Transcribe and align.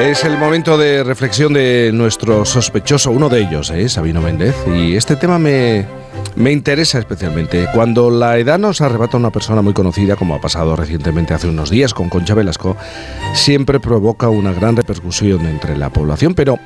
Es 0.00 0.24
el 0.24 0.38
momento 0.38 0.78
de 0.78 1.04
reflexión 1.04 1.52
de 1.52 1.90
nuestro 1.92 2.46
sospechoso, 2.46 3.10
uno 3.10 3.28
de 3.28 3.42
ellos, 3.42 3.68
¿eh? 3.68 3.86
Sabino 3.86 4.22
Méndez, 4.22 4.54
y 4.74 4.96
este 4.96 5.14
tema 5.14 5.38
me, 5.38 5.84
me 6.36 6.52
interesa 6.52 6.98
especialmente. 6.98 7.66
Cuando 7.74 8.10
la 8.10 8.38
edad 8.38 8.58
nos 8.58 8.80
arrebata 8.80 9.18
a 9.18 9.20
una 9.20 9.30
persona 9.30 9.60
muy 9.60 9.74
conocida, 9.74 10.16
como 10.16 10.34
ha 10.34 10.40
pasado 10.40 10.74
recientemente 10.74 11.34
hace 11.34 11.48
unos 11.48 11.68
días 11.68 11.92
con 11.92 12.08
Concha 12.08 12.32
Velasco, 12.32 12.78
siempre 13.34 13.78
provoca 13.78 14.30
una 14.30 14.54
gran 14.54 14.74
repercusión 14.74 15.44
entre 15.44 15.76
la 15.76 15.90
población, 15.90 16.34
pero 16.34 16.58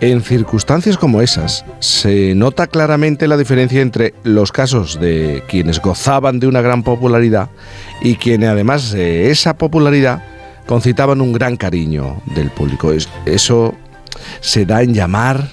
en 0.00 0.22
circunstancias 0.22 0.96
como 0.96 1.20
esas 1.20 1.66
se 1.78 2.34
nota 2.34 2.68
claramente 2.68 3.28
la 3.28 3.36
diferencia 3.36 3.82
entre 3.82 4.14
los 4.24 4.50
casos 4.50 4.98
de 4.98 5.42
quienes 5.46 5.78
gozaban 5.78 6.40
de 6.40 6.46
una 6.46 6.62
gran 6.62 6.82
popularidad 6.82 7.50
y 8.00 8.14
quienes 8.16 8.48
además 8.48 8.92
de 8.92 9.30
esa 9.30 9.58
popularidad 9.58 10.22
concitaban 10.66 11.20
un 11.20 11.32
gran 11.32 11.56
cariño 11.56 12.22
del 12.34 12.50
público. 12.50 12.92
Eso 13.26 13.74
se 14.40 14.66
da 14.66 14.82
en 14.82 14.94
llamar 14.94 15.50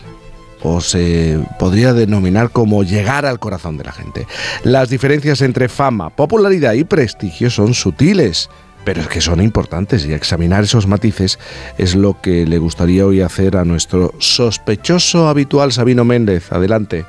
o 0.62 0.82
se 0.82 1.40
podría 1.58 1.94
denominar 1.94 2.52
como 2.52 2.84
llegar 2.84 3.26
al 3.26 3.40
corazón 3.40 3.78
de 3.78 3.86
la 3.86 3.92
gente. 3.92 4.28
Las 4.64 4.90
diferencias 4.90 5.42
entre 5.42 5.70
fama, 5.70 6.10
popularidad 6.10 6.74
y 6.74 6.84
prestigio 6.84 7.50
son 7.50 7.74
sutiles, 7.74 8.50
pero 8.84 9.02
es 9.02 9.08
que 9.08 9.22
son 9.22 9.42
importantes 9.42 10.06
y 10.06 10.14
examinar 10.14 10.64
esos 10.64 10.88
matices 10.88 11.40
es 11.78 11.96
lo 11.96 12.20
que 12.22 12.46
le 12.46 12.58
gustaría 12.58 13.06
hoy 13.06 13.22
hacer 13.22 13.58
a 13.58 13.66
nuestro 13.66 14.14
sospechoso 14.20 15.28
habitual 15.28 15.72
Sabino 15.72 16.06
Méndez. 16.06 16.52
Adelante. 16.52 17.06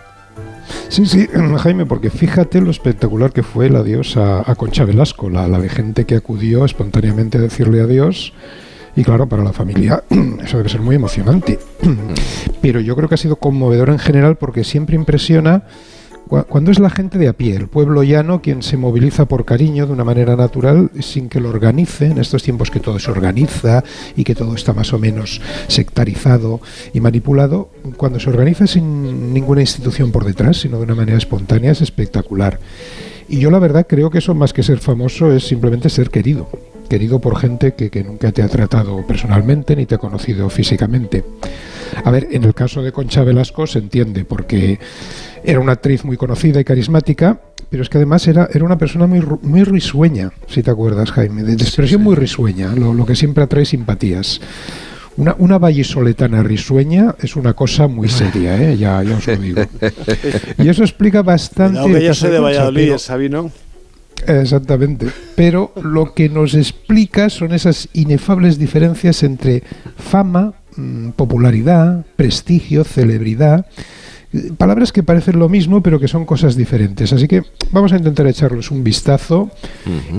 Sí, 0.88 1.06
sí, 1.06 1.28
Jaime, 1.58 1.86
porque 1.86 2.10
fíjate 2.10 2.60
lo 2.60 2.70
espectacular 2.70 3.32
que 3.32 3.42
fue 3.42 3.66
el 3.66 3.76
adiós 3.76 4.16
a, 4.16 4.54
Concha 4.56 4.84
Velasco, 4.84 5.30
la, 5.30 5.48
la 5.48 5.60
gente 5.68 6.04
que 6.04 6.16
acudió 6.16 6.64
espontáneamente 6.64 7.38
a 7.38 7.40
decirle 7.40 7.80
adiós. 7.80 8.32
Y 8.96 9.04
claro, 9.04 9.28
para 9.28 9.44
la 9.44 9.52
familia 9.52 10.02
eso 10.42 10.56
debe 10.56 10.68
ser 10.68 10.80
muy 10.80 10.96
emocionante. 10.96 11.58
Pero 12.60 12.80
yo 12.80 12.96
creo 12.96 13.08
que 13.08 13.14
ha 13.14 13.18
sido 13.18 13.36
conmovedor 13.36 13.90
en 13.90 13.98
general 13.98 14.36
porque 14.36 14.64
siempre 14.64 14.96
impresiona 14.96 15.64
cuando 16.30 16.70
es 16.70 16.78
la 16.78 16.90
gente 16.90 17.18
de 17.18 17.26
a 17.26 17.32
pie, 17.32 17.56
el 17.56 17.66
pueblo 17.66 18.04
llano, 18.04 18.40
quien 18.40 18.62
se 18.62 18.76
moviliza 18.76 19.24
por 19.24 19.44
cariño 19.44 19.86
de 19.86 19.92
una 19.92 20.04
manera 20.04 20.36
natural 20.36 20.92
sin 21.00 21.28
que 21.28 21.40
lo 21.40 21.48
organice, 21.48 22.06
en 22.06 22.18
estos 22.18 22.44
tiempos 22.44 22.70
que 22.70 22.78
todo 22.78 23.00
se 23.00 23.10
organiza 23.10 23.82
y 24.14 24.22
que 24.22 24.36
todo 24.36 24.54
está 24.54 24.72
más 24.72 24.92
o 24.92 24.98
menos 25.00 25.40
sectarizado 25.66 26.60
y 26.94 27.00
manipulado, 27.00 27.70
cuando 27.96 28.20
se 28.20 28.30
organiza 28.30 28.68
sin 28.68 29.34
ninguna 29.34 29.62
institución 29.62 30.12
por 30.12 30.24
detrás, 30.24 30.58
sino 30.58 30.76
de 30.78 30.84
una 30.84 30.94
manera 30.94 31.18
espontánea, 31.18 31.72
es 31.72 31.80
espectacular. 31.80 32.60
Y 33.28 33.40
yo 33.40 33.50
la 33.50 33.58
verdad 33.58 33.86
creo 33.88 34.10
que 34.10 34.18
eso 34.18 34.32
más 34.32 34.52
que 34.52 34.62
ser 34.62 34.78
famoso 34.78 35.32
es 35.32 35.48
simplemente 35.48 35.88
ser 35.88 36.10
querido 36.10 36.48
querido 36.88 37.20
por 37.20 37.38
gente 37.38 37.74
que, 37.74 37.88
que, 37.88 38.02
nunca 38.02 38.32
te 38.32 38.42
ha 38.42 38.48
tratado 38.48 39.06
personalmente 39.06 39.76
ni 39.76 39.86
te 39.86 39.94
ha 39.94 39.98
conocido 39.98 40.50
físicamente. 40.50 41.24
A 42.04 42.10
ver, 42.10 42.26
en 42.32 42.42
el 42.42 42.52
caso 42.52 42.82
de 42.82 42.90
Concha 42.90 43.22
Velasco 43.22 43.64
se 43.68 43.78
entiende, 43.78 44.24
porque 44.24 44.80
era 45.44 45.60
una 45.60 45.72
actriz 45.72 46.04
muy 46.04 46.16
conocida 46.16 46.60
y 46.60 46.64
carismática, 46.64 47.40
pero 47.68 47.82
es 47.82 47.88
que 47.88 47.98
además 47.98 48.26
era, 48.26 48.48
era 48.52 48.64
una 48.64 48.78
persona 48.78 49.06
muy, 49.06 49.22
muy 49.42 49.64
risueña, 49.64 50.32
si 50.46 50.62
te 50.62 50.70
acuerdas, 50.70 51.12
Jaime, 51.12 51.42
de, 51.42 51.52
expresión 51.52 52.02
muy 52.02 52.16
risueña, 52.16 52.74
lo, 52.74 53.06
que 53.06 53.14
siempre 53.14 53.44
atrae 53.44 53.64
simpatías. 53.64 54.40
Una, 55.16 55.34
una 55.38 55.58
vallisoletana 55.58 56.42
risueña 56.42 57.14
es 57.20 57.36
una 57.36 57.54
cosa 57.54 57.88
muy 57.88 58.08
seria, 58.08 58.56
¿eh? 58.60 58.76
ya, 58.76 59.02
ya 59.02 59.16
os 59.16 59.26
lo 59.26 59.36
digo. 59.36 59.62
Y 60.58 60.68
eso 60.68 60.82
explica 60.82 61.22
bastante... 61.22 61.80
No, 61.80 61.86
que 61.86 62.04
yo 62.04 62.14
soy 62.14 62.30
de 62.30 62.40
Valladolid, 62.40 62.96
Sabino. 62.96 63.50
Exactamente. 64.26 65.08
Pero 65.34 65.72
lo 65.82 66.14
que 66.14 66.28
nos 66.28 66.54
explica 66.54 67.30
son 67.30 67.52
esas 67.52 67.88
inefables 67.92 68.58
diferencias 68.58 69.22
entre 69.22 69.62
fama, 69.96 70.54
mm, 70.76 71.10
popularidad, 71.10 72.04
prestigio, 72.16 72.84
celebridad. 72.84 73.66
Palabras 74.58 74.92
que 74.92 75.02
parecen 75.02 75.38
lo 75.38 75.48
mismo, 75.48 75.82
pero 75.82 75.98
que 75.98 76.06
son 76.06 76.24
cosas 76.24 76.54
diferentes. 76.56 77.12
Así 77.12 77.26
que 77.26 77.42
vamos 77.72 77.92
a 77.92 77.96
intentar 77.96 78.26
echarles 78.28 78.70
un 78.70 78.84
vistazo 78.84 79.50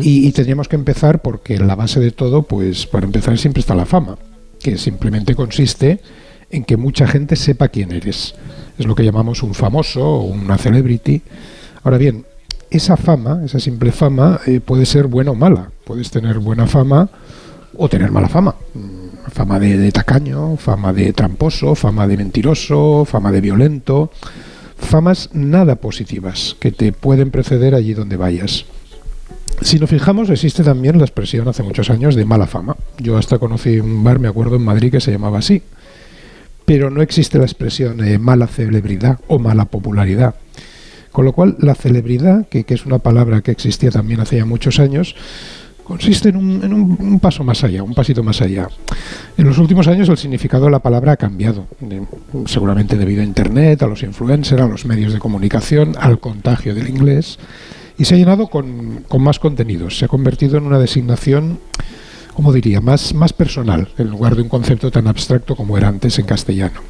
y, 0.01 0.27
y 0.27 0.31
tendríamos 0.33 0.67
que 0.67 0.75
empezar 0.75 1.21
porque 1.21 1.57
la 1.57 1.75
base 1.75 1.99
de 2.01 2.11
todo, 2.11 2.43
pues 2.43 2.87
para 2.87 3.05
empezar 3.05 3.37
siempre 3.37 3.61
está 3.61 3.73
la 3.73 3.85
fama, 3.85 4.17
que 4.59 4.77
simplemente 4.77 5.33
consiste 5.33 6.01
en 6.49 6.65
que 6.65 6.77
mucha 6.77 7.07
gente 7.07 7.35
sepa 7.35 7.69
quién 7.69 7.91
eres. 7.93 8.35
Es 8.77 8.85
lo 8.85 8.95
que 8.95 9.03
llamamos 9.03 9.43
un 9.43 9.53
famoso 9.53 10.05
o 10.05 10.23
una 10.23 10.57
celebrity. 10.57 11.21
Ahora 11.83 11.97
bien, 11.97 12.25
esa 12.69 12.97
fama, 12.97 13.41
esa 13.45 13.59
simple 13.59 13.91
fama, 13.91 14.39
eh, 14.45 14.59
puede 14.59 14.85
ser 14.85 15.07
buena 15.07 15.31
o 15.31 15.35
mala. 15.35 15.71
Puedes 15.85 16.11
tener 16.11 16.39
buena 16.39 16.67
fama 16.67 17.09
o 17.77 17.89
tener 17.89 18.11
mala 18.11 18.29
fama. 18.29 18.55
Fama 19.29 19.59
de, 19.59 19.91
tacaño, 19.91 20.57
fama 20.57 20.93
de 20.93 21.13
tramposo, 21.13 21.75
fama 21.75 22.07
de 22.07 22.17
mentiroso, 22.17 23.05
fama 23.05 23.31
de 23.31 23.41
violento. 23.41 24.11
Famas 24.77 25.29
nada 25.33 25.75
positivas 25.75 26.55
que 26.59 26.71
te 26.71 26.91
pueden 26.91 27.31
preceder 27.31 27.75
allí 27.75 27.93
donde 27.93 28.17
vayas. 28.17 28.65
Si 29.61 29.77
nos 29.77 29.89
fijamos, 29.89 30.29
existe 30.29 30.63
también 30.63 30.97
la 30.97 31.05
expresión 31.05 31.47
hace 31.47 31.61
muchos 31.61 31.89
años 31.91 32.15
de 32.15 32.25
mala 32.25 32.47
fama. 32.47 32.75
Yo 32.97 33.17
hasta 33.17 33.37
conocí 33.37 33.79
un 33.79 34.03
bar, 34.03 34.19
me 34.19 34.27
acuerdo, 34.27 34.55
en 34.55 34.63
Madrid 34.63 34.91
que 34.91 34.99
se 34.99 35.11
llamaba 35.11 35.39
así. 35.39 35.61
Pero 36.65 36.89
no 36.89 37.01
existe 37.01 37.37
la 37.37 37.45
expresión 37.45 37.97
de 37.97 38.17
mala 38.17 38.47
celebridad 38.47 39.19
o 39.27 39.37
mala 39.37 39.65
popularidad. 39.65 40.35
Con 41.11 41.25
lo 41.25 41.33
cual, 41.33 41.57
la 41.59 41.75
celebridad, 41.75 42.47
que, 42.47 42.65
es 42.67 42.85
una 42.85 42.99
palabra 42.99 43.41
que 43.41 43.51
existía 43.51 43.91
también 43.91 44.21
hace 44.21 44.37
ya 44.37 44.45
muchos 44.45 44.79
años, 44.79 45.15
consiste 45.83 46.29
en, 46.29 46.37
un, 46.37 47.19
paso 47.19 47.43
más 47.43 47.63
allá, 47.63 47.83
un 47.83 47.93
pasito 47.93 48.23
más 48.23 48.41
allá. 48.41 48.69
En 49.37 49.47
los 49.47 49.57
últimos 49.57 49.87
años 49.87 50.09
el 50.09 50.17
significado 50.17 50.65
de 50.65 50.71
la 50.71 50.79
palabra 50.79 51.13
ha 51.13 51.17
cambiado, 51.17 51.65
seguramente 52.45 52.97
debido 52.97 53.21
a 53.21 53.25
Internet, 53.25 53.81
a 53.81 53.87
los 53.87 54.03
influencers, 54.03 54.61
a 54.61 54.67
los 54.67 54.85
medios 54.85 55.13
de 55.13 55.19
comunicación, 55.19 55.95
al 55.99 56.19
contagio 56.19 56.75
del 56.75 56.89
inglés, 56.89 57.39
y 57.97 58.05
se 58.05 58.15
ha 58.15 58.17
llenado 58.17 58.47
con, 58.47 59.05
más 59.19 59.39
contenidos, 59.39 59.97
se 59.97 60.05
ha 60.05 60.07
convertido 60.07 60.57
en 60.57 60.65
una 60.65 60.79
designación, 60.79 61.59
como 62.33 62.51
diría?, 62.51 62.81
más, 62.81 63.13
personal, 63.33 63.89
en 63.97 64.09
lugar 64.09 64.35
de 64.35 64.41
un 64.41 64.49
concepto 64.49 64.91
tan 64.91 65.07
abstracto 65.07 65.55
como 65.55 65.77
era 65.77 65.87
antes 65.87 66.19
en 66.19 66.25
castellano. 66.25 66.81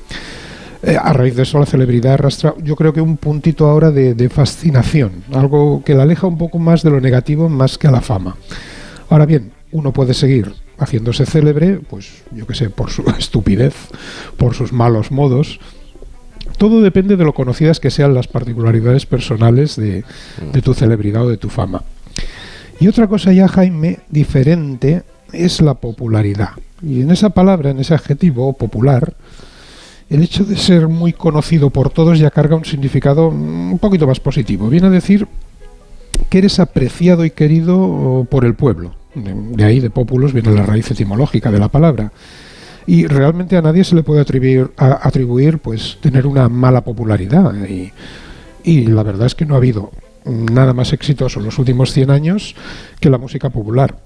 Eh, 0.83 0.97
a 0.99 1.13
raíz 1.13 1.35
de 1.35 1.43
eso 1.43 1.59
la 1.59 1.67
celebridad 1.67 2.13
arrastra, 2.13 2.55
yo 2.63 2.75
creo 2.75 2.91
que 2.91 3.01
un 3.01 3.17
puntito 3.17 3.69
ahora 3.69 3.91
de, 3.91 4.29
fascinación, 4.29 5.23
algo 5.31 5.83
que 5.85 5.93
la 5.93 6.03
aleja 6.03 6.25
un 6.25 6.39
poco 6.39 6.57
más 6.57 6.81
de 6.81 6.89
lo 6.89 6.99
negativo 6.99 7.49
más 7.49 7.77
que 7.77 7.87
a 7.87 7.91
la 7.91 8.01
fama. 8.01 8.35
Ahora 9.09 9.25
bien, 9.25 9.51
uno 9.71 9.93
puede 9.93 10.13
seguir 10.13 10.53
haciéndose 10.81 11.25
célebre, 11.25 11.79
pues 11.89 12.23
yo 12.31 12.45
qué 12.47 12.55
sé, 12.55 12.69
por 12.69 12.89
su 12.89 13.03
estupidez, 13.17 13.75
por 14.37 14.55
sus 14.55 14.73
malos 14.73 15.11
modos. 15.11 15.59
Todo 16.57 16.81
depende 16.81 17.15
de 17.15 17.23
lo 17.23 17.33
conocidas 17.33 17.79
que 17.79 17.91
sean 17.91 18.13
las 18.13 18.27
particularidades 18.27 19.05
personales 19.05 19.75
de, 19.75 20.03
de 20.51 20.61
tu 20.61 20.73
celebridad 20.73 21.25
o 21.25 21.29
de 21.29 21.37
tu 21.37 21.49
fama. 21.49 21.83
Y 22.79 22.87
otra 22.87 23.07
cosa 23.07 23.31
ya, 23.31 23.47
Jaime, 23.47 23.99
diferente 24.09 25.03
es 25.31 25.61
la 25.61 25.75
popularidad. 25.75 26.49
Y 26.81 27.01
en 27.01 27.11
esa 27.11 27.29
palabra, 27.29 27.69
en 27.69 27.79
ese 27.79 27.93
adjetivo 27.93 28.53
popular, 28.53 29.13
el 30.09 30.23
hecho 30.23 30.43
de 30.43 30.57
ser 30.57 30.87
muy 30.87 31.13
conocido 31.13 31.69
por 31.69 31.89
todos 31.89 32.19
ya 32.19 32.31
carga 32.31 32.55
un 32.55 32.65
significado 32.65 33.29
un 33.29 33.79
poquito 33.79 34.07
más 34.07 34.19
positivo. 34.19 34.67
Viene 34.67 34.87
a 34.87 34.89
decir 34.89 35.27
que 36.29 36.39
eres 36.39 36.59
apreciado 36.59 37.23
y 37.23 37.31
querido 37.31 38.27
por 38.29 38.45
el 38.45 38.55
pueblo. 38.55 38.93
De 39.15 39.63
ahí, 39.63 39.79
de 39.79 39.89
populos, 39.89 40.33
viene 40.33 40.51
la 40.51 40.65
raíz 40.65 40.89
etimológica 40.91 41.51
de 41.51 41.59
la 41.59 41.69
palabra. 41.69 42.11
Y 42.87 43.07
realmente 43.07 43.57
a 43.57 43.61
nadie 43.61 43.83
se 43.83 43.95
le 43.95 44.03
puede 44.03 44.21
atribuir, 44.21 44.71
atribuir 44.77 45.59
pues, 45.59 45.97
tener 46.01 46.25
una 46.25 46.49
mala 46.49 46.83
popularidad. 46.83 47.53
Y, 48.63 48.85
la 48.87 49.03
verdad 49.03 49.27
es 49.27 49.35
que 49.35 49.45
no 49.45 49.55
ha 49.55 49.57
habido 49.57 49.91
nada 50.25 50.73
más 50.73 50.93
exitoso 50.93 51.39
en 51.39 51.45
los 51.45 51.57
últimos 51.59 51.93
100 51.93 52.11
años 52.11 52.55
que 52.99 53.09
la 53.09 53.17
música 53.17 53.49
popular. 53.49 53.97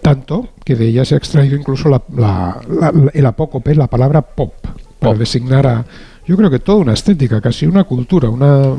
Tanto 0.00 0.48
que 0.64 0.74
de 0.74 0.86
ella 0.86 1.04
se 1.04 1.14
ha 1.14 1.18
extraído 1.18 1.56
incluso 1.56 1.88
el 3.12 3.26
apócope, 3.26 3.74
la 3.74 3.88
palabra 3.88 4.22
pop 4.22 4.54
para 4.98 5.18
designar 5.18 5.66
a, 5.66 5.84
yo 6.26 6.36
creo 6.36 6.50
que 6.50 6.60
toda 6.60 6.78
una 6.78 6.92
estética, 6.92 7.40
casi 7.40 7.66
una 7.66 7.84
cultura, 7.84 8.28
una, 8.28 8.76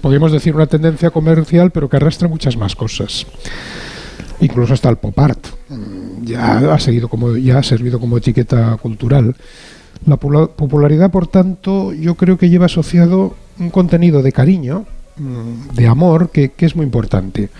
podríamos 0.00 0.30
decir 0.32 0.54
una 0.54 0.66
tendencia 0.66 1.10
comercial, 1.10 1.70
pero 1.70 1.88
que 1.88 1.96
arrastra 1.96 2.28
muchas 2.28 2.56
más 2.56 2.76
cosas. 2.76 3.26
Incluso 4.42 4.74
hasta 4.74 4.88
el 4.88 4.96
pop 4.96 5.18
art. 5.18 5.46
Ya 6.22 6.74
ha, 6.74 6.78
seguido 6.78 7.08
como, 7.08 7.36
ya 7.36 7.58
ha 7.58 7.62
servido 7.62 8.00
como 8.00 8.18
etiqueta 8.18 8.76
cultural. 8.76 9.36
La 10.06 10.16
popularidad, 10.16 11.10
por 11.10 11.28
tanto, 11.28 11.92
yo 11.92 12.16
creo 12.16 12.36
que 12.36 12.50
lleva 12.50 12.66
asociado 12.66 13.36
un 13.58 13.70
contenido 13.70 14.20
de 14.20 14.32
cariño, 14.32 14.84
mm, 15.16 15.74
de 15.76 15.86
amor, 15.86 16.30
que, 16.30 16.50
que 16.50 16.66
es 16.66 16.74
muy 16.74 16.84
importante. 16.84 17.50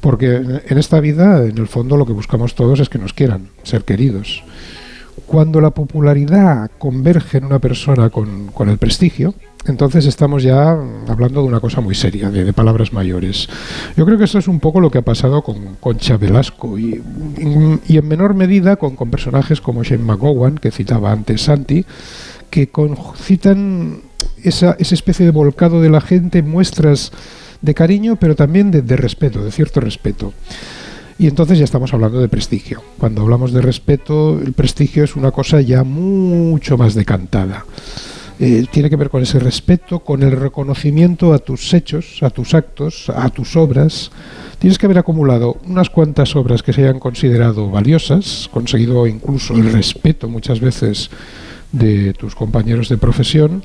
Porque 0.00 0.36
en 0.66 0.78
esta 0.78 1.00
vida, 1.00 1.44
en 1.44 1.56
el 1.56 1.66
fondo, 1.66 1.96
lo 1.96 2.04
que 2.04 2.12
buscamos 2.12 2.54
todos 2.54 2.80
es 2.80 2.88
que 2.88 2.98
nos 2.98 3.14
quieran, 3.14 3.48
ser 3.62 3.84
queridos. 3.84 4.42
Cuando 5.26 5.60
la 5.60 5.70
popularidad 5.70 6.70
converge 6.78 7.38
en 7.38 7.44
una 7.44 7.58
persona 7.58 8.10
con, 8.10 8.68
el 8.68 8.78
prestigio, 8.78 9.34
entonces 9.66 10.06
estamos 10.06 10.42
ya 10.42 10.70
hablando 11.08 11.42
de 11.42 11.48
una 11.48 11.60
cosa 11.60 11.80
muy 11.80 11.94
seria, 11.94 12.30
de, 12.30 12.52
palabras 12.52 12.92
mayores. 12.92 13.48
Yo 13.96 14.06
creo 14.06 14.18
que 14.18 14.24
eso 14.24 14.38
es 14.38 14.48
un 14.48 14.58
poco 14.58 14.80
lo 14.80 14.90
que 14.90 14.98
ha 14.98 15.02
pasado 15.02 15.42
con 15.42 15.76
Concha 15.80 16.16
Velasco 16.16 16.78
y, 16.78 17.02
y, 17.86 17.96
en 17.96 18.08
menor 18.08 18.34
medida 18.34 18.76
con, 18.76 18.96
con, 18.96 19.10
personajes 19.10 19.60
como 19.60 19.84
Shane 19.84 20.02
McGowan, 20.02 20.56
que 20.56 20.70
citaba 20.70 21.12
antes 21.12 21.42
Santi, 21.42 21.84
que 22.50 22.70
citan 23.16 24.00
esa, 24.42 24.76
esa 24.78 24.94
especie 24.94 25.24
de 25.26 25.32
volcado 25.32 25.80
de 25.80 25.90
la 25.90 26.00
gente, 26.00 26.42
muestras 26.42 27.12
de 27.60 27.74
cariño, 27.74 28.16
pero 28.16 28.34
también 28.34 28.70
de, 28.70 28.82
de 28.82 28.96
respeto, 28.96 29.44
de 29.44 29.52
cierto 29.52 29.80
respeto. 29.80 30.32
Y 31.18 31.26
entonces 31.26 31.58
ya 31.58 31.64
estamos 31.64 31.92
hablando 31.94 32.20
de 32.20 32.28
prestigio. 32.28 32.82
Cuando 32.98 33.22
hablamos 33.22 33.52
de 33.52 33.60
respeto, 33.60 34.40
el 34.40 34.52
prestigio 34.52 35.04
es 35.04 35.16
una 35.16 35.30
cosa 35.30 35.60
ya 35.60 35.84
mucho 35.84 36.76
más 36.76 36.94
decantada. 36.94 37.64
Eh, 38.40 38.66
tiene 38.70 38.90
que 38.90 38.96
ver 38.96 39.08
con 39.08 39.22
ese 39.22 39.38
respeto, 39.38 40.00
con 40.00 40.22
el 40.22 40.32
reconocimiento 40.32 41.32
a 41.32 41.38
tus 41.38 41.72
hechos, 41.74 42.18
a 42.22 42.30
tus 42.30 42.54
actos, 42.54 43.08
a 43.08 43.28
tus 43.28 43.56
obras. 43.56 44.10
Tienes 44.58 44.78
que 44.78 44.86
haber 44.86 44.98
acumulado 44.98 45.58
unas 45.66 45.90
cuantas 45.90 46.34
obras 46.34 46.62
que 46.62 46.72
se 46.72 46.82
hayan 46.82 46.98
considerado 46.98 47.70
valiosas, 47.70 48.48
conseguido 48.52 49.06
incluso 49.06 49.54
el 49.54 49.72
respeto 49.72 50.28
muchas 50.28 50.60
veces 50.60 51.10
de 51.70 52.14
tus 52.14 52.34
compañeros 52.34 52.88
de 52.88 52.98
profesión, 52.98 53.62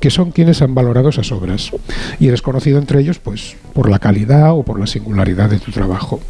que 0.00 0.10
son 0.10 0.30
quienes 0.30 0.62
han 0.62 0.74
valorado 0.74 1.08
esas 1.08 1.32
obras. 1.32 1.70
Y 2.20 2.28
eres 2.28 2.42
conocido 2.42 2.78
entre 2.78 3.00
ellos 3.00 3.18
pues 3.18 3.56
por 3.72 3.90
la 3.90 3.98
calidad 3.98 4.52
o 4.52 4.62
por 4.62 4.78
la 4.78 4.86
singularidad 4.86 5.50
de 5.50 5.58
tu 5.58 5.70
trabajo. 5.70 6.20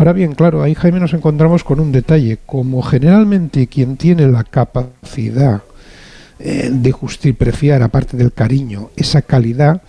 Ahora 0.00 0.14
bien, 0.14 0.32
claro, 0.32 0.62
ahí 0.62 0.74
Jaime 0.74 0.98
nos 0.98 1.12
encontramos 1.12 1.62
con 1.62 1.78
un 1.78 1.92
detalle. 1.92 2.38
Como 2.46 2.80
generalmente 2.80 3.66
quien 3.66 3.98
tiene 3.98 4.26
la 4.28 4.44
capacidad 4.44 5.60
eh, 6.38 6.70
de 6.72 6.90
justipreciar, 6.90 7.82
aparte 7.82 8.16
del 8.16 8.32
cariño, 8.32 8.88
esa 8.96 9.20
calidad, 9.20 9.82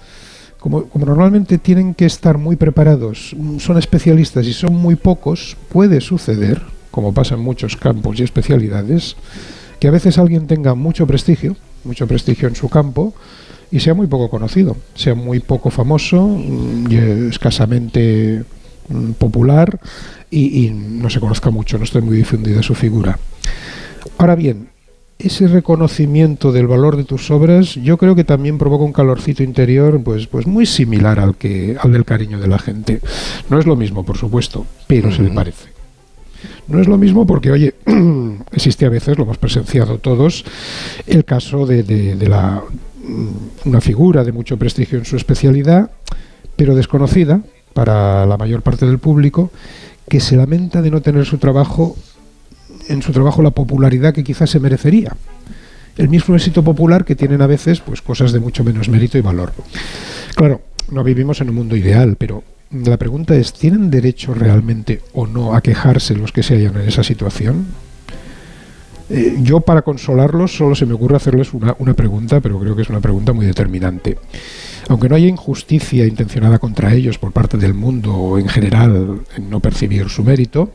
como, 0.59 0.83
como, 0.87 1.05
normalmente 1.05 1.59
tienen 1.59 1.93
que 1.93 2.05
estar 2.05 2.37
muy 2.37 2.57
preparados, 2.57 3.33
mm, 3.37 3.59
son 3.59 3.77
especialistas 3.77 4.45
y 4.47 4.51
son 4.51 4.75
muy 4.75 4.97
pocos, 4.97 5.55
puede 5.69 6.01
suceder, 6.01 6.61
como 6.91 7.13
pasa 7.13 7.35
en 7.35 7.39
muchos 7.39 7.77
campos 7.77 8.19
y 8.19 8.23
especialidades, 8.23 9.15
que 9.79 9.87
a 9.87 9.91
veces 9.91 10.17
alguien 10.17 10.45
tenga 10.45 10.75
mucho 10.75 11.07
prestigio, 11.07 11.55
mucho 11.85 12.05
prestigio 12.05 12.49
en 12.49 12.55
su 12.55 12.67
campo, 12.67 13.13
y 13.71 13.79
sea 13.79 13.93
muy 13.93 14.07
poco 14.07 14.29
conocido, 14.29 14.75
sea 14.93 15.15
muy 15.15 15.39
poco 15.39 15.69
famoso, 15.69 16.27
mm, 16.27 16.91
y 16.91 16.95
escasamente 17.29 18.43
popular 19.17 19.79
y, 20.29 20.65
y, 20.65 20.69
no 20.71 21.09
se 21.09 21.19
conozca 21.19 21.49
mucho, 21.49 21.77
no 21.77 21.83
esté 21.83 22.01
muy 22.01 22.17
difundida 22.17 22.63
su 22.63 22.75
figura. 22.75 23.17
Ahora 24.17 24.35
bien, 24.35 24.69
ese 25.25 25.47
reconocimiento 25.47 26.51
del 26.51 26.67
valor 26.67 26.97
de 26.97 27.03
tus 27.03 27.29
obras 27.31 27.75
yo 27.75 27.97
creo 27.97 28.15
que 28.15 28.23
también 28.23 28.57
provoca 28.57 28.83
un 28.83 28.93
calorcito 28.93 29.43
interior 29.43 30.01
pues 30.03 30.27
pues 30.27 30.47
muy 30.47 30.65
similar 30.65 31.19
al 31.19 31.35
que 31.35 31.77
al 31.79 31.91
del 31.91 32.05
cariño 32.05 32.39
de 32.39 32.47
la 32.47 32.59
gente. 32.59 33.01
No 33.49 33.59
es 33.59 33.65
lo 33.65 33.75
mismo 33.75 34.03
por 34.03 34.17
supuesto 34.17 34.65
pero 34.87 35.11
se 35.11 35.21
le 35.21 35.29
parece. 35.29 35.69
No 36.67 36.81
es 36.81 36.87
lo 36.87 36.97
mismo 36.97 37.27
porque 37.27 37.51
oye 37.51 37.75
existe 38.51 38.85
a 38.85 38.89
veces 38.89 39.17
lo 39.17 39.23
hemos 39.25 39.37
presenciado 39.37 39.99
todos 39.99 40.43
el 41.05 41.23
caso 41.23 41.65
de, 41.65 41.83
de 41.83 42.27
la 42.27 42.63
mm, 43.03 43.67
una 43.69 43.81
figura 43.81 44.23
de 44.23 44.31
mucho 44.31 44.57
prestigio 44.57 44.97
en 44.97 45.05
su 45.05 45.17
especialidad 45.17 45.91
pero 46.55 46.75
desconocida 46.75 47.41
para 47.73 48.25
la 48.25 48.37
mayor 48.37 48.61
parte 48.61 48.85
del 48.85 48.99
público 48.99 49.51
que 50.09 50.19
se 50.19 50.35
lamenta 50.35 50.81
de 50.81 50.91
no 50.91 51.01
tener 51.01 51.25
su 51.25 51.37
trabajo 51.37 51.95
en 52.87 53.01
su 53.01 53.11
trabajo 53.11 53.41
la 53.41 53.51
popularidad 53.51 54.13
que 54.13 54.23
quizás 54.23 54.49
se 54.49 54.59
merecería. 54.59 55.15
El 55.97 56.09
mismo 56.09 56.35
éxito 56.35 56.63
popular 56.63 57.05
que 57.05 57.15
tienen 57.15 57.41
a 57.41 57.47
veces 57.47 57.79
pues 57.79 58.01
cosas 58.01 58.31
de 58.31 58.39
mucho 58.39 58.63
menos 58.63 58.89
mérito 58.89 59.17
y 59.17 59.21
valor. 59.21 59.53
Claro, 60.35 60.61
no 60.89 61.03
vivimos 61.03 61.41
en 61.41 61.49
un 61.49 61.55
mundo 61.55 61.75
ideal, 61.75 62.15
pero 62.17 62.43
la 62.71 62.97
pregunta 62.97 63.35
es, 63.35 63.53
¿tienen 63.53 63.91
derecho 63.91 64.33
realmente 64.33 65.01
o 65.13 65.27
no 65.27 65.53
a 65.53 65.61
quejarse 65.61 66.15
los 66.15 66.31
que 66.31 66.43
se 66.43 66.55
hallan 66.55 66.81
en 66.81 66.87
esa 66.87 67.03
situación? 67.03 67.67
Eh, 69.13 69.39
yo 69.43 69.59
para 69.59 69.81
consolarlos 69.81 70.55
solo 70.55 70.73
se 70.73 70.85
me 70.85 70.93
ocurre 70.93 71.17
hacerles 71.17 71.53
una, 71.53 71.75
una 71.79 71.93
pregunta, 71.93 72.39
pero 72.39 72.57
creo 72.57 72.77
que 72.77 72.83
es 72.83 72.89
una 72.89 73.01
pregunta 73.01 73.33
muy 73.33 73.45
determinante. 73.45 74.17
Aunque 74.87 75.09
no 75.09 75.15
haya 75.15 75.27
injusticia 75.27 76.07
intencionada 76.07 76.59
contra 76.59 76.93
ellos 76.93 77.17
por 77.17 77.33
parte 77.33 77.57
del 77.57 77.73
mundo 77.73 78.15
o 78.15 78.39
en 78.39 78.47
general 78.47 79.21
en 79.35 79.49
no 79.49 79.59
percibir 79.59 80.07
su 80.07 80.23
mérito, 80.23 80.71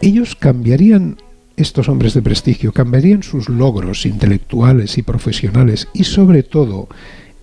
ellos 0.00 0.36
cambiarían 0.36 1.18
estos 1.58 1.90
hombres 1.90 2.14
de 2.14 2.22
prestigio, 2.22 2.72
cambiarían 2.72 3.22
sus 3.22 3.50
logros 3.50 4.06
intelectuales 4.06 4.96
y 4.96 5.02
profesionales 5.02 5.88
y 5.92 6.04
sobre 6.04 6.42
todo 6.42 6.88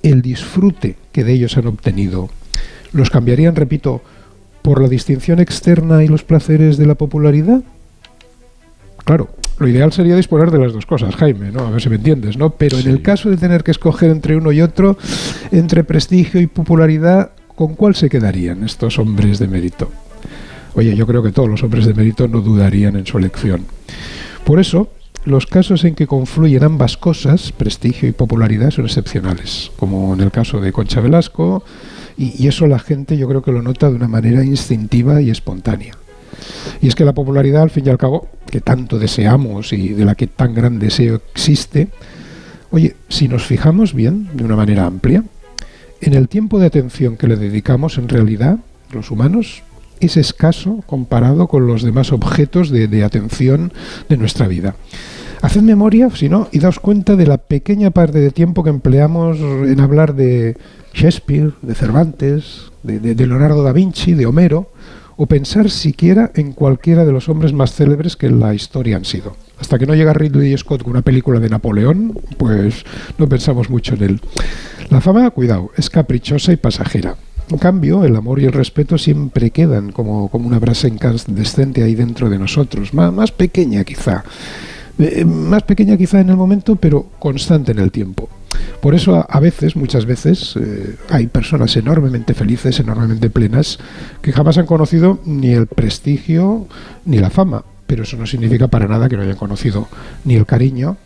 el 0.02 0.24
disfrute 0.24 0.96
que 1.12 1.24
de 1.24 1.34
ellos 1.34 1.58
han 1.58 1.68
obtenido. 1.68 2.30
Los 2.92 3.12
cambiarían, 3.12 3.56
repito, 3.56 4.02
por 4.64 4.82
la 4.82 4.88
distinción 4.88 5.40
externa 5.40 6.04
y 6.04 6.08
los 6.08 6.24
placeres 6.24 6.78
de 6.78 6.88
la 6.88 6.96
popularidad. 6.96 7.62
Claro, 9.04 9.30
lo 9.60 9.68
ideal 9.68 9.94
sería 9.94 10.16
disponer 10.16 10.52
de 10.52 10.60
las 10.60 10.74
dos 10.74 10.86
cosas, 10.86 11.16
Jaime, 11.16 11.52
¿no? 11.52 11.62
A 11.62 11.70
ver 11.70 11.82
si 11.82 11.90
me 11.90 11.96
entiendes, 11.96 12.38
¿no? 12.38 12.52
Pero 12.52 12.78
en 12.80 12.88
el 12.88 13.02
caso 13.02 13.30
de 13.30 13.38
tener 13.38 13.64
que 13.64 13.72
escoger 13.72 14.10
entre 14.10 14.36
uno 14.36 14.52
y 14.52 14.62
otro, 14.62 14.98
entre 15.52 15.84
prestigio 15.84 16.42
y 16.42 16.48
popularidad, 16.48 17.32
¿con 17.56 17.76
cuál 17.76 17.96
se 17.96 18.10
quedarían 18.10 18.64
estos 18.64 19.00
hombres 19.00 19.40
de 19.40 19.48
mérito? 19.48 19.92
Oye, 20.76 20.96
yo 20.96 21.06
creo 21.06 21.22
que 21.22 21.32
todos 21.32 21.50
los 21.50 21.64
hombres 21.64 21.86
de 21.86 21.94
mérito 21.94 22.28
no 22.28 22.42
dudarían 22.42 22.96
en 22.96 23.06
su 23.06 23.18
elección. 23.18 23.66
Por 24.44 24.60
eso, 24.60 24.90
los 25.26 25.46
casos 25.46 25.86
en 25.86 25.96
que 25.96 26.08
confluyen 26.08 26.64
ambas 26.64 26.98
cosas, 26.98 27.52
prestigio 27.52 28.10
y 28.10 28.12
popularidad, 28.12 28.72
son 28.72 28.86
excepcionales, 28.86 29.72
como 29.78 30.14
en 30.14 30.22
el 30.22 30.32
caso 30.32 30.60
de 30.60 30.74
Concha 30.74 31.00
Velasco, 31.00 31.64
y, 32.18 32.48
eso 32.48 32.68
la 32.68 32.80
gente 32.80 33.18
yo 33.18 33.28
creo 33.28 33.42
que 33.42 33.52
lo 33.52 33.62
nota 33.62 33.90
de 33.90 33.96
una 33.96 34.08
manera 34.08 34.44
instintiva 34.44 35.22
y 35.22 35.30
espontánea. 35.30 35.96
Y 36.82 36.88
es 36.88 36.96
que 36.96 37.06
la 37.06 37.14
popularidad, 37.14 37.64
al 37.64 37.70
fin 37.70 37.86
y 37.86 37.90
al 37.90 37.98
cabo, 37.98 38.28
que 38.50 38.62
tanto 38.62 39.00
deseamos 39.00 39.74
y 39.74 39.90
de 39.90 40.06
la 40.06 40.16
que 40.16 40.28
tan 40.28 40.54
gran 40.54 40.80
deseo 40.80 41.22
existe, 41.34 41.90
oye, 42.72 42.96
si 43.10 43.28
nos 43.28 43.46
fijamos 43.46 43.94
bien, 43.94 44.30
de 44.34 44.44
una 44.44 44.56
manera 44.56 44.86
amplia, 44.86 45.24
en 46.02 46.14
el 46.14 46.28
tiempo 46.28 46.60
de 46.60 46.68
atención 46.68 47.16
que 47.16 47.28
le 47.28 47.38
dedicamos, 47.38 47.98
en 47.98 48.10
realidad, 48.10 48.58
los 48.92 49.10
humanos, 49.10 49.64
es 50.00 50.18
escaso 50.18 50.84
comparado 50.86 51.48
con 51.48 51.66
los 51.66 51.82
demás 51.82 52.12
objetos 52.12 52.70
de, 52.70 53.04
atención 53.04 53.72
de 54.10 54.18
nuestra 54.18 54.48
vida. 54.48 54.76
Haced 55.42 55.62
memoria, 55.62 56.10
si 56.14 56.30
no, 56.30 56.50
y 56.52 56.60
daos 56.60 56.80
cuenta 56.80 57.16
de 57.16 57.28
la 57.28 57.38
pequeña 57.38 57.92
parte 57.92 58.20
de 58.20 58.32
tiempo 58.32 58.64
que 58.64 58.70
empleamos 58.70 59.40
en 59.40 59.80
hablar 59.80 60.16
de 60.16 60.58
Shakespeare, 60.94 61.54
de 61.62 61.76
Cervantes, 61.76 62.72
de, 62.84 63.16
Leonardo 63.16 63.64
da 63.64 63.72
Vinci, 63.72 64.14
de 64.14 64.26
Homero, 64.26 64.72
o 65.16 65.26
pensar 65.26 65.70
siquiera 65.70 66.32
en 66.36 66.54
cualquiera 66.54 67.06
de 67.06 67.12
los 67.12 67.30
hombres 67.30 67.54
más 67.54 67.74
célebres 67.74 68.16
que 68.16 68.28
en 68.28 68.40
la 68.40 68.54
historia 68.54 68.98
han 68.98 69.06
sido. 69.06 69.36
Hasta 69.60 69.78
que 69.80 69.86
no 69.86 69.96
llega 69.96 70.14
Ridley 70.14 70.58
Scott 70.58 70.84
con 70.84 70.92
una 70.92 71.02
película 71.02 71.40
de 71.40 71.50
Napoleón, 71.50 72.20
pues 72.38 72.84
no 73.18 73.30
pensamos 73.30 73.70
mucho 73.70 73.96
en 73.96 74.04
él. 74.04 74.22
La 74.90 75.02
fama, 75.02 75.30
cuidado, 75.32 75.72
es 75.78 75.90
caprichosa 75.90 76.52
y 76.52 76.58
pasajera. 76.58 77.16
En 77.50 77.58
cambio, 77.58 78.04
el 78.04 78.16
amor 78.16 78.40
y 78.40 78.46
el 78.46 78.54
respeto 78.54 78.98
siempre 78.98 79.52
quedan 79.52 79.92
como, 79.92 80.30
como 80.30 80.48
una 80.48 80.60
brasa 80.60 80.88
incandescente 80.88 81.84
ahí 81.84 81.94
dentro 81.94 82.30
de 82.30 82.40
nosotros, 82.40 82.94
más, 82.94 83.32
pequeña 83.32 83.84
quizá, 83.84 84.24
eh, 84.98 85.26
más 85.26 85.64
pequeña 85.64 85.98
quizá 85.98 86.20
en 86.22 86.30
el 86.30 86.38
momento, 86.38 86.76
pero 86.76 87.08
constante 87.20 87.72
en 87.72 87.80
el 87.80 87.92
tiempo. 87.92 88.30
Por 88.84 88.96
eso 88.96 89.26
a, 89.30 89.40
veces, 89.40 89.78
muchas 89.78 90.06
veces, 90.06 90.58
eh, 90.58 90.98
hay 91.10 91.28
personas 91.28 91.74
enormemente 91.78 92.34
felices, 92.34 92.82
enormemente 92.82 93.30
plenas, 93.30 93.80
que 94.22 94.34
jamás 94.34 94.58
han 94.58 94.66
conocido 94.66 95.22
ni 95.24 95.52
el 95.54 95.68
prestigio 95.68 96.68
ni 97.06 97.20
la 97.20 97.30
fama, 97.30 97.64
pero 97.88 98.04
eso 98.04 98.18
no 98.18 98.28
significa 98.28 98.68
para 98.68 98.90
nada 98.90 99.08
que 99.08 99.16
no 99.16 99.24
hayan 99.24 99.38
conocido 99.38 99.88
ni 100.26 100.36
el 100.36 100.46
cariño, 100.46 100.98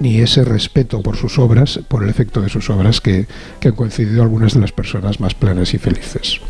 ni 0.00 0.22
ese 0.22 0.42
respeto 0.42 1.02
por 1.02 1.16
sus 1.16 1.38
obras, 1.38 1.80
por 1.86 2.02
el 2.02 2.08
efecto 2.08 2.40
de 2.40 2.48
sus 2.48 2.70
obras 2.70 3.02
que, 3.02 3.26
que 3.60 3.68
han 3.68 3.74
coincidido 3.74 4.22
algunas 4.22 4.54
de 4.54 4.60
las 4.60 4.72
personas 4.72 5.20
más 5.20 5.34
plenas 5.34 5.74
y 5.74 5.78
felices. 5.78 6.40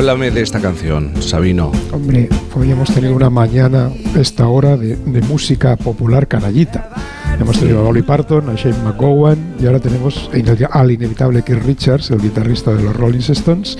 Háblame 0.00 0.30
de 0.30 0.40
esta 0.40 0.62
canción, 0.62 1.12
Sabino. 1.20 1.72
Hombre, 1.92 2.30
podríamos 2.54 2.90
tener 2.90 3.12
una 3.12 3.28
mañana, 3.28 3.90
esta 4.16 4.48
hora, 4.48 4.78
de, 4.78 4.96
música 5.28 5.76
popular 5.76 6.26
canallita. 6.26 6.88
Hemos 7.38 7.58
tenido 7.60 7.80
a 7.80 7.82
Dolly 7.82 8.00
Parton, 8.00 8.48
a 8.48 8.54
Shane 8.54 8.82
McGowan 8.82 9.56
y 9.60 9.66
ahora 9.66 9.78
tenemos 9.78 10.30
al 10.70 10.90
inevitable 10.90 11.42
Keith 11.42 11.62
Richards, 11.64 12.10
el 12.12 12.22
guitarrista 12.22 12.72
de 12.72 12.82
los 12.82 12.96
Rolling 12.96 13.18
Stones, 13.18 13.76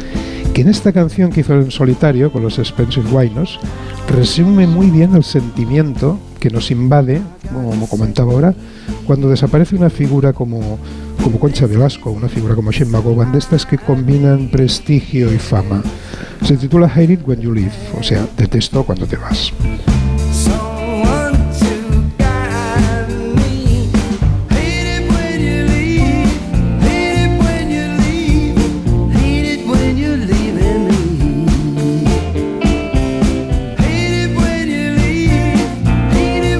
que 0.52 0.60
en 0.60 0.68
esta 0.68 0.92
canción 0.92 1.30
que 1.30 1.40
hizo 1.40 1.54
en 1.54 1.70
solitario 1.70 2.30
con 2.30 2.42
los 2.42 2.58
Spencer 2.58 3.02
Wainos 3.10 3.58
resume 4.10 4.66
muy 4.66 4.90
bien 4.90 5.14
el 5.14 5.24
sentimiento 5.24 6.18
que 6.38 6.50
nos 6.50 6.70
invade, 6.70 7.22
como 7.50 7.88
comentaba 7.88 8.34
ahora, 8.34 8.54
cuando 9.06 9.30
desaparece 9.30 9.74
una 9.74 9.88
figura 9.88 10.34
como, 10.34 10.78
como 11.22 11.38
Concha 11.38 11.66
Velasco, 11.66 12.10
una 12.10 12.28
figura 12.28 12.54
como 12.54 12.72
Shane 12.72 12.90
McGowan, 12.90 13.32
de 13.32 13.38
estas 13.38 13.66
que 13.66 13.78
combinan 13.78 14.48
prestigio 14.48 15.32
y 15.32 15.38
fama. 15.38 15.82
Se 16.44 16.56
titula 16.56 16.86
Hate 16.86 17.14
It 17.14 17.20
When 17.26 17.40
You 17.40 17.52
Leave, 17.52 17.72
o 17.98 18.02
sea, 18.02 18.26
detesto 18.36 18.84
cuando 18.84 19.06
te 19.06 19.16
vas. 19.16 19.52